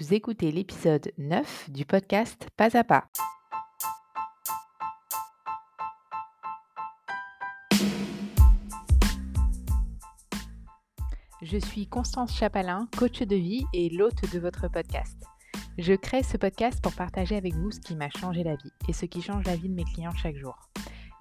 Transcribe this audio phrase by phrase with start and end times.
[0.00, 3.08] Vous écoutez l'épisode 9 du podcast Pas à pas.
[11.42, 15.16] Je suis Constance Chapalin, coach de vie et l'hôte de votre podcast.
[15.78, 18.92] Je crée ce podcast pour partager avec vous ce qui m'a changé la vie et
[18.92, 20.60] ce qui change la vie de mes clients chaque jour.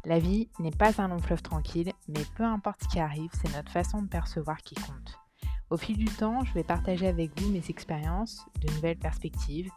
[0.05, 3.55] La vie n'est pas un long fleuve tranquille, mais peu importe ce qui arrive, c'est
[3.55, 5.26] notre façon de percevoir qui compte.
[5.69, 9.69] Au fil du temps, je vais partager avec vous mes expériences, de nouvelles perspectives,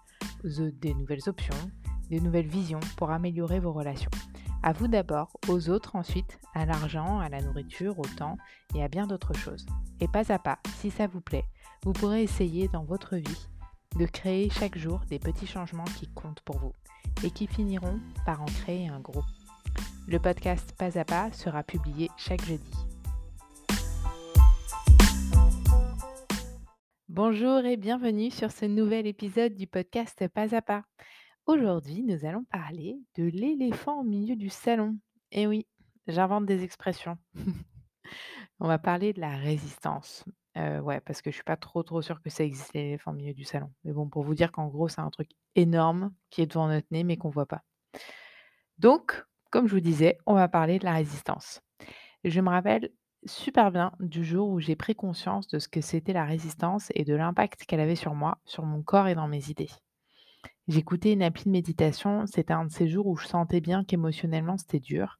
[0.45, 1.55] des nouvelles options,
[2.11, 4.11] de nouvelles visions pour améliorer vos relations.
[4.63, 8.37] À vous d'abord, aux autres ensuite, à l'argent, à la nourriture, au temps
[8.75, 9.67] et à bien d'autres choses.
[10.01, 11.47] Et pas à pas, si ça vous plaît,
[11.83, 13.49] vous pourrez essayer dans votre vie
[13.99, 16.75] de créer chaque jour des petits changements qui comptent pour vous
[17.25, 19.25] et qui finiront par en créer un gros.
[20.07, 22.90] Le podcast Pas à pas sera publié chaque jeudi.
[27.13, 30.85] Bonjour et bienvenue sur ce nouvel épisode du podcast Pas à pas.
[31.45, 34.97] Aujourd'hui, nous allons parler de l'éléphant au milieu du salon.
[35.33, 35.67] Eh oui,
[36.07, 37.19] j'invente des expressions.
[38.61, 40.25] On va parler de la résistance.
[40.57, 43.15] Euh, ouais, parce que je suis pas trop trop sûre que ça existe l'éléphant au
[43.15, 43.73] milieu du salon.
[43.83, 46.87] Mais bon, pour vous dire qu'en gros, c'est un truc énorme qui est devant notre
[46.93, 47.63] nez mais qu'on voit pas.
[48.79, 51.61] Donc, comme je vous disais, on va parler de la résistance.
[52.23, 52.93] Je me rappelle
[53.27, 57.05] super bien du jour où j'ai pris conscience de ce que c'était la résistance et
[57.05, 59.71] de l'impact qu'elle avait sur moi, sur mon corps et dans mes idées.
[60.69, 64.57] J'écoutais une appli de méditation, c'était un de ces jours où je sentais bien qu'émotionnellement
[64.57, 65.19] c'était dur.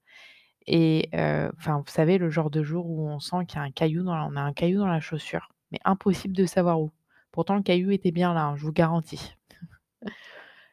[0.67, 3.71] Et enfin, vous savez, le genre de jour où on sent qu'il y a un
[3.71, 6.93] caillou dans la, on a un caillou dans la chaussure, mais impossible de savoir où.
[7.33, 9.35] Pourtant, le caillou était bien là, hein, je vous garantis.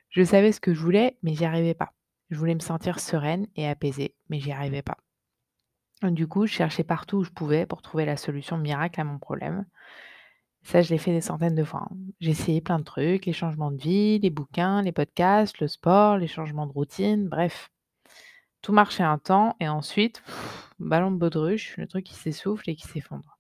[0.10, 1.94] je savais ce que je voulais, mais j'y arrivais pas.
[2.30, 4.98] Je voulais me sentir sereine et apaisée, mais j'y arrivais pas.
[6.04, 9.18] Du coup, je cherchais partout où je pouvais pour trouver la solution miracle à mon
[9.18, 9.66] problème.
[10.64, 11.88] Ça, je l'ai fait des centaines de fois.
[11.90, 11.96] Hein.
[12.20, 16.18] J'ai essayé plein de trucs, les changements de vie, les bouquins, les podcasts, le sport,
[16.18, 17.72] les changements de routine, bref.
[18.62, 20.24] Tout marchait un temps et ensuite,
[20.80, 23.38] ballon de baudruche, le truc qui s'essouffle et qui s'effondre.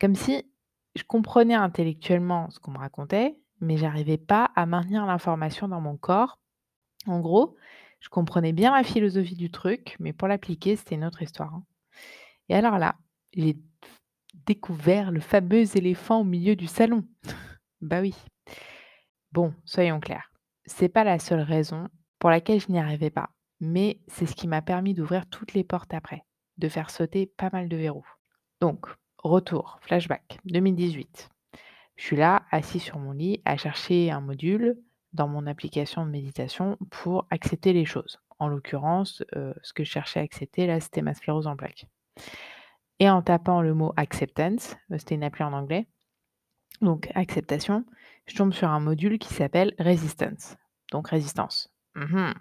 [0.00, 0.50] Comme si
[0.94, 5.96] je comprenais intellectuellement ce qu'on me racontait, mais j'arrivais pas à maintenir l'information dans mon
[5.96, 6.38] corps.
[7.06, 7.56] En gros,
[8.06, 11.52] je comprenais bien la philosophie du truc, mais pour l'appliquer, c'était une autre histoire.
[11.52, 11.64] Hein.
[12.48, 12.94] Et alors là,
[13.32, 13.56] j'ai
[14.46, 17.04] découvert le fameux éléphant au milieu du salon.
[17.80, 18.14] bah oui.
[19.32, 20.30] Bon, soyons clairs.
[20.66, 21.88] C'est pas la seule raison
[22.20, 25.64] pour laquelle je n'y arrivais pas, mais c'est ce qui m'a permis d'ouvrir toutes les
[25.64, 26.22] portes après,
[26.58, 28.06] de faire sauter pas mal de verrous.
[28.60, 28.86] Donc,
[29.18, 31.28] retour, flashback, 2018.
[31.96, 34.76] Je suis là, assis sur mon lit, à chercher un module
[35.16, 38.20] dans mon application de méditation pour accepter les choses.
[38.38, 41.86] En l'occurrence, ce que je cherchais à accepter, là, c'était ma sclérose en plaques.
[43.00, 45.86] Et en tapant le mot acceptance, c'était une appli en anglais,
[46.80, 47.84] donc acceptation,
[48.26, 50.56] je tombe sur un module qui s'appelle resistance,
[50.92, 51.72] donc résistance.
[51.94, 52.32] Mmh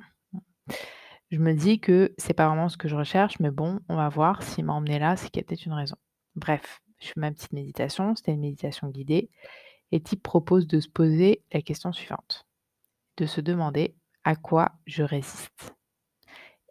[1.32, 4.10] je me dis que c'est pas vraiment ce que je recherche, mais bon, on va
[4.10, 5.98] voir s'il m'a emmené là, c'est qu'il y a peut-être une raison.
[6.36, 9.30] Bref, je fais ma petite méditation, c'était une méditation guidée,
[9.92, 12.45] et type propose de se poser la question suivante
[13.18, 15.76] de se demander à quoi je résiste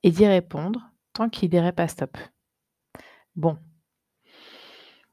[0.02, 2.16] et d'y répondre tant qu'il dirait pas stop.
[3.36, 3.58] Bon,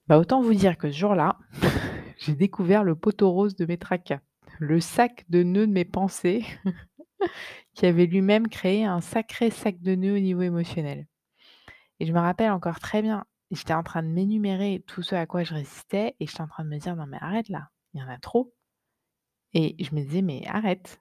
[0.07, 1.39] bah autant vous dire que ce jour-là,
[2.17, 4.19] j'ai découvert le poteau rose de mes tracas,
[4.59, 6.45] le sac de nœuds de mes pensées,
[7.73, 11.07] qui avait lui-même créé un sacré sac de nœuds au niveau émotionnel.
[11.99, 15.25] Et je me rappelle encore très bien, j'étais en train de m'énumérer tout ce à
[15.25, 18.01] quoi je résistais et j'étais en train de me dire non mais arrête là, il
[18.01, 18.53] y en a trop.
[19.53, 21.00] Et je me disais mais arrête,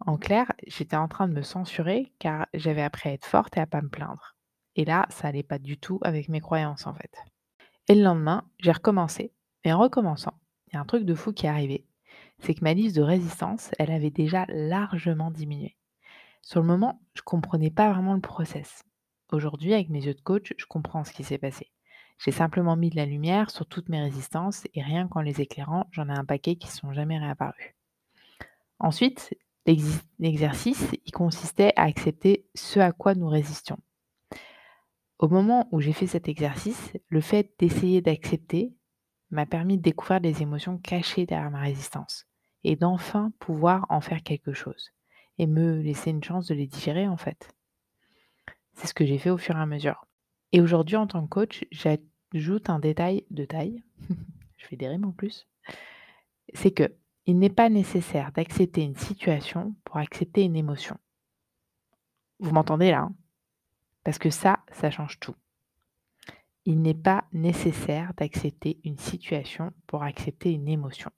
[0.00, 3.60] en clair, j'étais en train de me censurer car j'avais appris à être forte et
[3.60, 4.36] à pas me plaindre.
[4.74, 7.16] Et là, ça allait pas du tout avec mes croyances en fait.
[7.88, 9.32] Et le lendemain, j'ai recommencé.
[9.64, 10.34] Et en recommençant,
[10.66, 11.86] il y a un truc de fou qui est arrivé.
[12.40, 15.76] C'est que ma liste de résistance, elle avait déjà largement diminué.
[16.42, 18.84] Sur le moment, je comprenais pas vraiment le process.
[19.32, 21.72] Aujourd'hui, avec mes yeux de coach, je comprends ce qui s'est passé.
[22.18, 25.88] J'ai simplement mis de la lumière sur toutes mes résistances et rien qu'en les éclairant,
[25.90, 27.74] j'en ai un paquet qui ne sont jamais réapparus.
[28.78, 29.34] Ensuite,
[29.66, 33.78] L'exercice, il consistait à accepter ce à quoi nous résistions.
[35.18, 38.74] Au moment où j'ai fait cet exercice, le fait d'essayer d'accepter
[39.30, 42.26] m'a permis de découvrir des émotions cachées derrière ma résistance
[42.64, 44.92] et d'enfin pouvoir en faire quelque chose
[45.38, 47.54] et me laisser une chance de les digérer en fait.
[48.74, 50.06] C'est ce que j'ai fait au fur et à mesure.
[50.52, 53.82] Et aujourd'hui, en tant que coach, j'ajoute un détail de taille.
[54.58, 55.46] Je fais des rimes en plus.
[56.54, 56.94] C'est que
[57.26, 60.96] il n'est pas nécessaire d'accepter une situation pour accepter une émotion.
[62.38, 63.14] Vous m'entendez là hein?
[64.04, 65.34] Parce que ça, ça change tout.
[66.64, 71.10] Il n'est pas nécessaire d'accepter une situation pour accepter une émotion.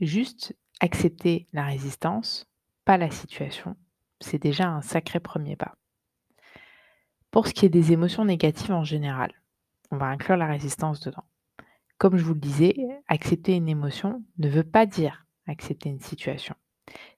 [0.00, 2.46] juste accepter la résistance,
[2.84, 3.76] pas la situation,
[4.20, 5.76] c'est déjà un sacré premier pas.
[7.30, 9.32] Pour ce qui est des émotions négatives en général,
[9.90, 11.24] on va inclure la résistance dedans.
[12.04, 12.76] Comme je vous le disais,
[13.08, 16.54] accepter une émotion ne veut pas dire accepter une situation.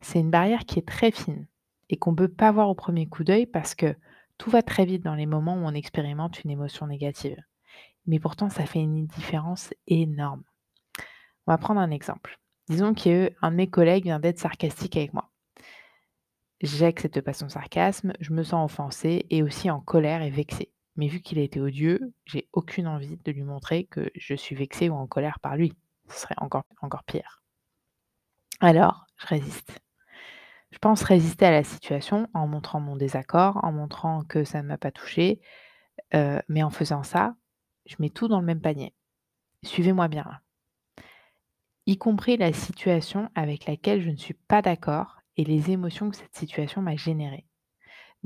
[0.00, 1.48] C'est une barrière qui est très fine
[1.88, 3.96] et qu'on ne peut pas voir au premier coup d'œil parce que
[4.38, 7.42] tout va très vite dans les moments où on expérimente une émotion négative.
[8.06, 10.44] Mais pourtant, ça fait une différence énorme.
[11.48, 12.38] On va prendre un exemple.
[12.68, 15.32] Disons qu'un de mes collègues vient d'être sarcastique avec moi.
[16.60, 20.70] J'accepte pas son sarcasme, je me sens offensée et aussi en colère et vexée.
[20.96, 24.54] Mais vu qu'il a été odieux, j'ai aucune envie de lui montrer que je suis
[24.54, 25.74] vexée ou en colère par lui.
[26.08, 27.42] Ce serait encore, pire.
[28.60, 29.80] Alors, je résiste.
[30.70, 34.68] Je pense résister à la situation en montrant mon désaccord, en montrant que ça ne
[34.68, 35.40] m'a pas touché.
[36.14, 37.34] Euh, mais en faisant ça,
[37.86, 38.94] je mets tout dans le même panier.
[39.62, 40.26] Suivez-moi bien.
[41.86, 46.16] Y compris la situation avec laquelle je ne suis pas d'accord et les émotions que
[46.16, 47.46] cette situation m'a générées.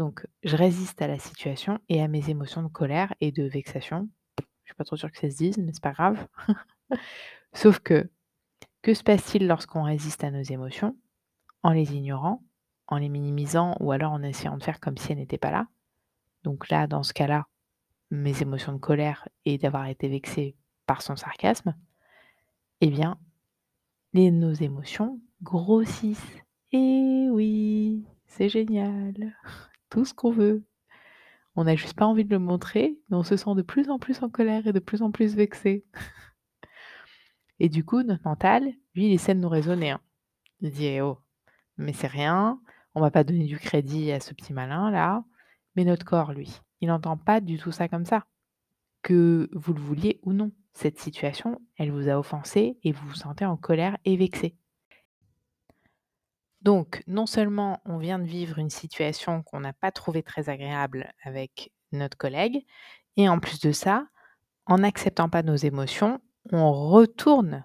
[0.01, 4.09] Donc, je résiste à la situation et à mes émotions de colère et de vexation.
[4.39, 6.27] Je suis pas trop sûre que ça se dise, mais c'est pas grave.
[7.53, 8.11] Sauf que,
[8.81, 10.97] que se passe-t-il lorsqu'on résiste à nos émotions?
[11.63, 12.43] En les ignorant,
[12.87, 15.67] en les minimisant ou alors en essayant de faire comme si elles n'étaient pas là?
[16.45, 17.47] Donc là, dans ce cas-là,
[18.11, 20.57] mes émotions de colère et d'avoir été vexée
[20.87, 21.75] par son sarcasme,
[22.81, 23.21] eh bien,
[24.15, 26.39] nos émotions grossissent.
[26.73, 29.37] Et oui, c'est génial
[29.91, 30.65] tout ce qu'on veut.
[31.57, 33.99] On n'a juste pas envie de le montrer, mais on se sent de plus en
[33.99, 35.85] plus en colère et de plus en plus vexé.
[37.61, 38.65] et du coup, notre mental,
[38.95, 39.91] lui, il essaie de nous raisonner.
[39.91, 40.01] Hein.
[40.61, 41.19] Il dit «Eh oh,
[41.77, 42.61] mais c'est rien,
[42.95, 45.25] on va pas donner du crédit à ce petit malin là.
[45.77, 48.27] Mais notre corps, lui, il n'entend pas du tout ça comme ça.
[49.03, 53.15] Que vous le vouliez ou non, cette situation, elle vous a offensé et vous vous
[53.15, 54.57] sentez en colère et vexé.
[56.63, 61.13] Donc, non seulement on vient de vivre une situation qu'on n'a pas trouvée très agréable
[61.23, 62.65] avec notre collègue,
[63.17, 64.07] et en plus de ça,
[64.67, 66.21] en n'acceptant pas nos émotions,
[66.53, 67.65] on retourne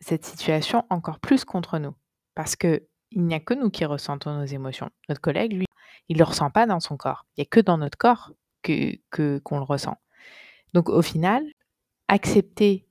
[0.00, 1.94] cette situation encore plus contre nous.
[2.34, 2.80] Parce qu'il
[3.12, 4.90] n'y a que nous qui ressentons nos émotions.
[5.08, 5.66] Notre collègue, lui,
[6.08, 7.26] il ne le ressent pas dans son corps.
[7.36, 8.32] Il n'y a que dans notre corps
[8.62, 9.96] que, que, qu'on le ressent.
[10.74, 11.44] Donc au final,
[12.08, 12.86] accepter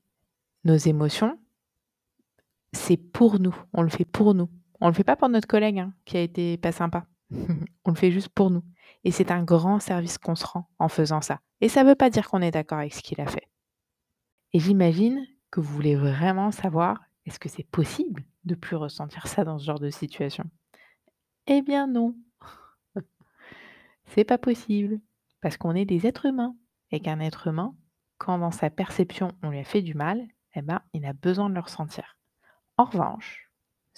[0.64, 1.40] nos émotions,
[2.74, 3.56] c'est pour nous.
[3.74, 4.50] On le fait pour nous.
[4.82, 7.08] On le fait pas pour notre collègue hein, qui a été pas sympa.
[7.32, 8.64] on le fait juste pour nous.
[9.04, 11.40] Et c'est un grand service qu'on se rend en faisant ça.
[11.62, 13.48] Et ça ne veut pas dire qu'on est d'accord avec ce qu'il a fait.
[14.54, 19.44] Et j'imagine que vous voulez vraiment savoir est-ce que c'est possible de plus ressentir ça
[19.44, 20.46] dans ce genre de situation?
[21.48, 22.16] Eh bien non.
[24.06, 25.00] c'est pas possible
[25.42, 26.56] parce qu'on est des êtres humains
[26.92, 27.76] et qu'un être humain,
[28.18, 30.26] quand dans sa perception on lui a fait du mal,
[30.56, 32.18] eh ben, il a besoin de le ressentir.
[32.78, 33.47] En revanche,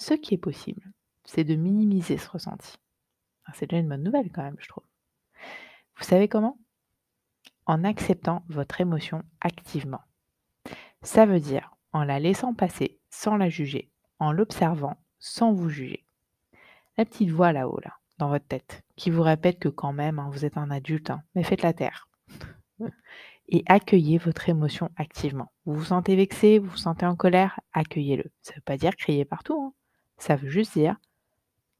[0.00, 0.82] ce qui est possible,
[1.24, 2.78] c'est de minimiser ce ressenti.
[3.52, 4.84] C'est déjà une bonne nouvelle quand même, je trouve.
[5.98, 6.58] Vous savez comment?
[7.66, 10.00] En acceptant votre émotion activement.
[11.02, 16.06] Ça veut dire en la laissant passer sans la juger, en l'observant sans vous juger.
[16.96, 20.30] La petite voix là-haut, là, dans votre tête, qui vous répète que quand même, hein,
[20.32, 22.08] vous êtes un adulte, hein, mais faites la terre.
[23.48, 25.52] Et accueillez votre émotion activement.
[25.66, 28.24] Vous vous sentez vexé, vous vous sentez en colère, accueillez-le.
[28.40, 29.60] Ça ne veut pas dire crier partout.
[29.60, 29.74] Hein.
[30.20, 30.96] Ça veut juste dire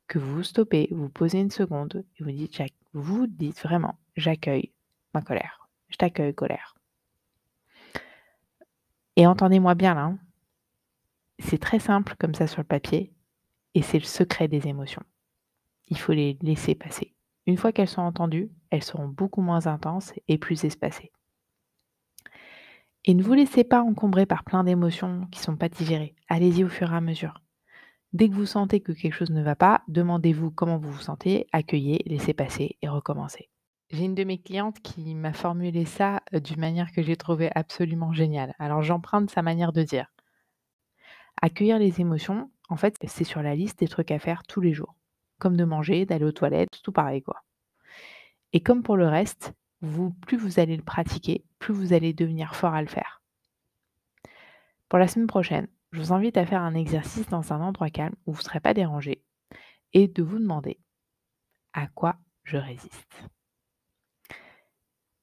[0.09, 2.61] que vous vous stoppez, vous posez une seconde et vous dites,
[2.95, 4.73] vous dites vraiment, j'accueille
[5.13, 5.69] ma colère.
[5.91, 6.75] Je t'accueille, colère.
[9.17, 10.19] Et entendez-moi bien là, hein.
[11.39, 13.13] c'est très simple comme ça sur le papier
[13.75, 15.03] et c'est le secret des émotions.
[15.89, 17.15] Il faut les laisser passer.
[17.47, 21.13] Une fois qu'elles sont entendues, elles seront beaucoup moins intenses et plus espacées.
[23.05, 26.15] Et ne vous laissez pas encombrer par plein d'émotions qui ne sont pas digérées.
[26.29, 27.43] Allez-y au fur et à mesure.
[28.13, 31.47] Dès que vous sentez que quelque chose ne va pas, demandez-vous comment vous vous sentez,
[31.53, 33.49] accueillez, laissez passer et recommencez.
[33.91, 38.13] J'ai une de mes clientes qui m'a formulé ça d'une manière que j'ai trouvée absolument
[38.13, 38.55] géniale.
[38.59, 40.13] Alors j'emprunte sa manière de dire.
[41.41, 44.73] Accueillir les émotions, en fait, c'est sur la liste des trucs à faire tous les
[44.73, 44.97] jours.
[45.39, 47.45] Comme de manger, d'aller aux toilettes, tout pareil quoi.
[48.53, 52.57] Et comme pour le reste, vous, plus vous allez le pratiquer, plus vous allez devenir
[52.57, 53.23] fort à le faire.
[54.89, 58.15] Pour la semaine prochaine, je vous invite à faire un exercice dans un endroit calme
[58.27, 59.23] où vous ne serez pas dérangé
[59.93, 60.79] et de vous demander
[61.73, 63.25] à quoi je résiste.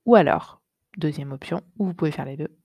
[0.05, 0.61] Ou alors,
[0.97, 2.57] deuxième option, où vous pouvez faire les deux,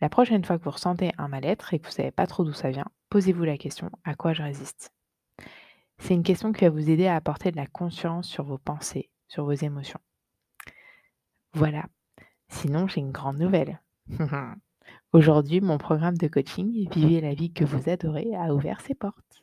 [0.00, 2.44] la prochaine fois que vous ressentez un mal-être et que vous ne savez pas trop
[2.44, 4.92] d'où ça vient, posez-vous la question à quoi je résiste?
[5.98, 9.10] C'est une question qui va vous aider à apporter de la conscience sur vos pensées,
[9.28, 10.00] sur vos émotions.
[11.52, 11.86] Voilà.
[12.48, 13.80] Sinon, j'ai une grande nouvelle.
[15.12, 19.42] Aujourd'hui, mon programme de coaching Vivez la vie que vous adorez a ouvert ses portes.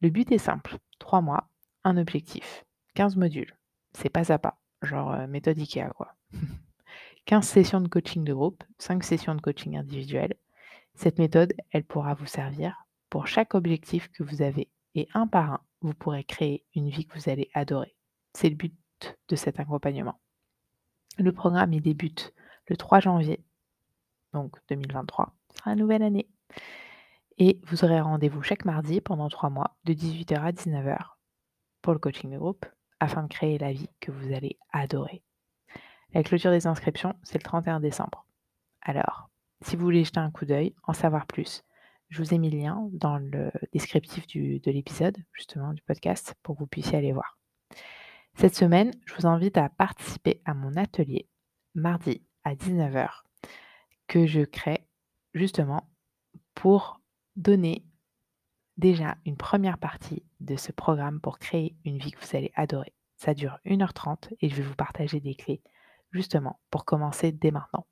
[0.00, 1.50] Le but est simple, 3 mois,
[1.84, 2.64] un objectif,
[2.94, 3.54] 15 modules.
[3.92, 6.14] C'est pas à pas, genre euh, méthode IKEA quoi.
[7.26, 10.32] 15 sessions de coaching de groupe, 5 sessions de coaching individuel.
[10.94, 15.52] Cette méthode, elle pourra vous servir pour chaque objectif que vous avez et un par
[15.52, 17.94] un, vous pourrez créer une vie que vous allez adorer.
[18.32, 18.74] C'est le but
[19.28, 20.18] de cet accompagnement.
[21.18, 22.32] Le programme il débute
[22.68, 23.44] le 3 janvier,
[24.32, 26.28] donc 2023, ce sera la nouvelle année.
[27.38, 30.98] Et vous aurez rendez-vous chaque mardi pendant 3 mois, de 18h à 19h,
[31.82, 32.66] pour le coaching de groupe,
[33.00, 35.22] afin de créer la vie que vous allez adorer.
[36.14, 38.26] La clôture des inscriptions, c'est le 31 décembre.
[38.80, 39.30] Alors,
[39.60, 41.62] si vous voulez jeter un coup d'œil, en savoir plus,
[42.08, 46.56] je vous ai mis le lien dans le descriptif de l'épisode, justement, du podcast, pour
[46.56, 47.38] que vous puissiez aller voir.
[48.34, 51.28] Cette semaine, je vous invite à participer à mon atelier
[51.74, 53.27] mardi à 19h
[54.08, 54.86] que je crée
[55.34, 55.88] justement
[56.54, 57.00] pour
[57.36, 57.84] donner
[58.76, 62.94] déjà une première partie de ce programme pour créer une vie que vous allez adorer.
[63.16, 65.62] Ça dure 1h30 et je vais vous partager des clés
[66.10, 67.86] justement pour commencer dès maintenant.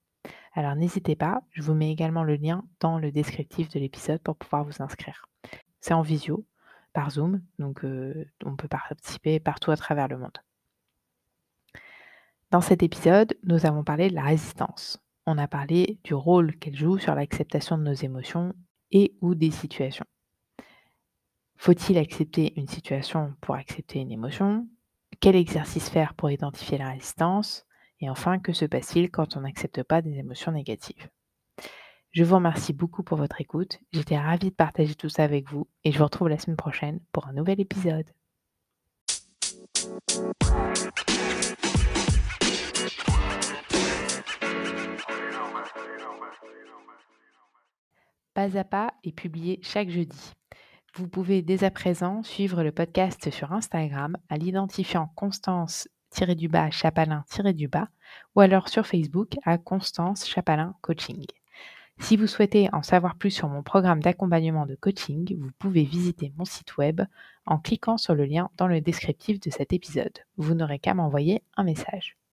[0.54, 4.36] Alors n'hésitez pas, je vous mets également le lien dans le descriptif de l'épisode pour
[4.36, 5.28] pouvoir vous inscrire.
[5.80, 6.44] C'est en visio,
[6.92, 10.38] par Zoom, donc euh, on peut participer partout à travers le monde.
[12.50, 14.98] Dans cet épisode, nous avons parlé de la résistance.
[15.28, 18.54] On a parlé du rôle qu'elle joue sur l'acceptation de nos émotions
[18.92, 20.04] et ou des situations.
[21.56, 24.68] Faut-il accepter une situation pour accepter une émotion?
[25.18, 27.66] Quel exercice faire pour identifier la résistance?
[27.98, 31.08] Et enfin, que se passe-t-il quand on n'accepte pas des émotions négatives?
[32.12, 33.80] Je vous remercie beaucoup pour votre écoute.
[33.92, 37.00] J'étais ravie de partager tout ça avec vous et je vous retrouve la semaine prochaine
[37.10, 38.06] pour un nouvel épisode.
[48.36, 50.34] Pas à pas est publié chaque jeudi.
[50.94, 55.88] Vous pouvez dès à présent suivre le podcast sur Instagram à l'identifiant Constance
[56.36, 57.24] du bas chapalin
[57.54, 57.88] du bas
[58.34, 61.24] ou alors sur Facebook à Constance Chapalin Coaching.
[61.98, 66.34] Si vous souhaitez en savoir plus sur mon programme d'accompagnement de coaching, vous pouvez visiter
[66.36, 67.00] mon site web
[67.46, 70.18] en cliquant sur le lien dans le descriptif de cet épisode.
[70.36, 72.18] Vous n'aurez qu'à m'envoyer un message.